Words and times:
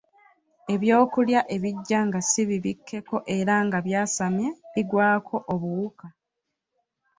Ebyokulya 0.73 1.39
ebijja 1.55 1.99
nga 2.07 2.19
si 2.29 2.41
bibikkeko 2.49 3.17
era 3.37 3.55
nga 3.65 3.77
byasamye 3.87 4.49
bigwako 4.73 5.35
obuwuka. 5.53 6.07